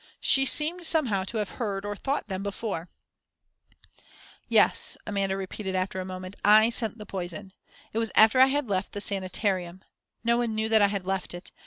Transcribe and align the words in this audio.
She 0.19 0.45
seemed 0.47 0.83
somehow 0.87 1.25
to 1.25 1.37
have 1.37 1.51
heard, 1.61 1.85
or 1.85 1.95
thought 1.95 2.27
them, 2.27 2.41
before. 2.41 2.89
"Yes," 4.47 4.97
Amanda 5.05 5.37
repeated, 5.37 5.75
after 5.75 5.99
a 6.01 6.05
moment, 6.05 6.35
"I 6.43 6.71
sent 6.71 6.97
the 6.97 7.05
poison. 7.05 7.53
It 7.93 7.99
was 7.99 8.11
after 8.15 8.39
I 8.39 8.47
had 8.47 8.67
left 8.67 8.93
the 8.93 8.99
sanitarium 8.99 9.83
no 10.23 10.37
one 10.39 10.55
knew 10.55 10.69
that 10.69 10.81
I 10.81 10.87
had 10.87 11.05
left 11.05 11.35
it. 11.35 11.51